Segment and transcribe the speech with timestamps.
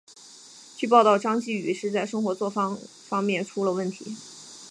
[0.75, 2.75] 据报道张继禹是在生活作风
[3.07, 4.17] 方面出了问题。